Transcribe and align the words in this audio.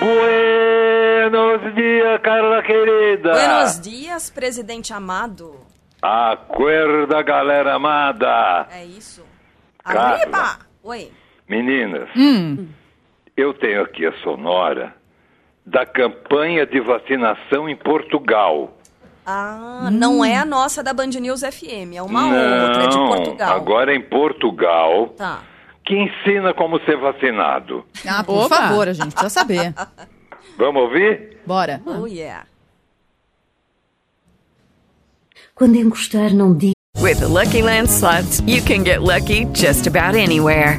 Buenos 0.00 1.74
dias, 1.74 2.20
Carla 2.22 2.62
querida. 2.62 3.32
Buenos 3.32 3.80
dias, 3.80 4.30
presidente 4.30 4.92
amado. 4.92 5.54
Acorda, 6.00 7.22
galera 7.22 7.74
amada. 7.74 8.66
É 8.70 8.84
isso. 8.84 9.24
Carla. 9.84 10.14
Arriba! 10.14 10.58
Oi. 10.82 11.10
Meninas, 11.48 12.08
eu 13.36 13.54
tenho 13.54 13.82
aqui 13.82 14.06
a 14.06 14.12
sonora 14.22 14.94
da 15.64 15.84
campanha 15.86 16.66
de 16.66 16.80
vacinação 16.80 17.68
em 17.68 17.76
Portugal. 17.76 18.77
Ah, 19.30 19.90
não 19.92 20.24
é 20.24 20.36
a 20.38 20.44
nossa 20.46 20.82
da 20.82 20.94
Band 20.94 21.08
News 21.20 21.42
FM, 21.42 21.92
é 21.96 22.02
uma 22.02 22.24
outra, 22.64 22.82
é 22.84 22.86
de 22.88 22.96
Não, 22.96 23.08
Portugal. 23.08 23.56
agora 23.56 23.92
é 23.92 23.96
em 23.96 24.00
Portugal, 24.00 25.08
Tá. 25.18 25.42
que 25.84 25.94
ensina 25.94 26.54
como 26.54 26.80
ser 26.86 26.96
vacinado. 26.96 27.84
Ah, 28.08 28.24
por 28.24 28.46
Opa. 28.46 28.56
favor, 28.56 28.88
a 28.88 28.92
gente 28.94 29.10
precisa 29.12 29.28
saber. 29.28 29.74
Vamos 30.56 30.82
ouvir? 30.82 31.36
Bora. 31.46 31.82
Oh, 31.84 32.06
yeah. 32.06 32.46
Quando 35.54 35.76
encostar, 35.76 36.32
não 36.32 36.54
diga. 36.56 36.72
With 36.98 37.18
the 37.20 37.26
Lucky 37.26 37.60
Land 37.62 37.88
slots, 37.90 38.40
you 38.46 38.62
can 38.62 38.82
get 38.82 39.02
lucky 39.02 39.44
just 39.52 39.86
about 39.86 40.16
anywhere. 40.16 40.78